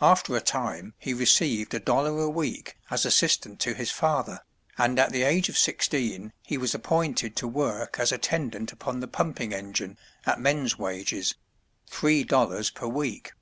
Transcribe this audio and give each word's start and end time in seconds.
After 0.00 0.36
a 0.36 0.40
time 0.40 0.94
he 0.98 1.14
received 1.14 1.72
a 1.72 1.78
dollar 1.78 2.18
a 2.20 2.28
week 2.28 2.76
as 2.90 3.06
assistant 3.06 3.60
to 3.60 3.74
his 3.74 3.92
father, 3.92 4.40
and 4.76 4.98
at 4.98 5.12
the 5.12 5.22
age 5.22 5.48
of 5.48 5.56
sixteen 5.56 6.32
he 6.42 6.58
was 6.58 6.74
appointed 6.74 7.36
to 7.36 7.46
work 7.46 8.00
as 8.00 8.10
attendant 8.10 8.72
upon 8.72 8.98
the 8.98 9.06
pumping 9.06 9.52
engine, 9.52 9.98
at 10.26 10.40
men's 10.40 10.80
wages, 10.80 11.36
three 11.86 12.24
dollars 12.24 12.70
per 12.70 12.88
week. 12.88 13.34